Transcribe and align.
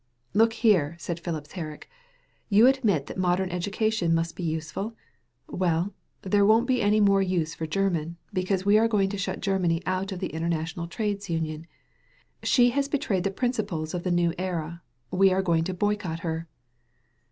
*'Look 0.33 0.53
here/' 0.53 0.99
said 0.99 1.21
Fhipps 1.21 1.51
Herrick, 1.51 1.87
*'you 2.49 2.65
admit 2.65 3.05
that 3.05 3.19
modem 3.19 3.51
education 3.51 4.15
must 4.15 4.35
be 4.35 4.41
useful? 4.41 4.95
Well, 5.47 5.93
there 6.23 6.43
won't 6.43 6.65
be 6.65 6.81
any 6.81 6.99
more 6.99 7.21
use 7.21 7.53
for 7.53 7.67
German, 7.67 8.17
because 8.33 8.65
we 8.65 8.79
are 8.79 8.87
going 8.87 9.09
to 9.09 9.19
shut 9.19 9.41
Germany 9.41 9.79
out 9.85 10.11
of 10.11 10.17
the 10.17 10.33
international 10.33 10.87
trades 10.87 11.29
union. 11.29 11.67
She 12.41 12.71
has 12.71 12.87
betrayed 12.89 13.23
the 13.23 13.29
principles 13.29 13.93
of 13.93 14.01
the 14.01 14.09
new 14.09 14.33
era. 14.39 14.81
We 15.11 15.31
are 15.31 15.43
going 15.43 15.65
to 15.65 15.73
boycott 15.75 16.21
her." 16.21 16.47